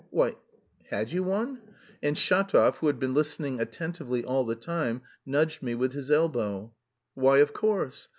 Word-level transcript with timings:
"Why, 0.09 0.35
had 0.89 1.11
you 1.11 1.21
one?" 1.21 1.61
And 2.01 2.15
Shatov, 2.17 2.77
who 2.77 2.87
had 2.87 2.97
been 2.99 3.13
listening 3.13 3.59
attentively 3.59 4.23
all 4.25 4.45
the 4.45 4.55
time, 4.55 5.03
nudged 5.27 5.61
me 5.61 5.75
with 5.75 5.93
his 5.93 6.09
elbow. 6.09 6.73
"Why, 7.13 7.37
of 7.37 7.53
course. 7.53 8.09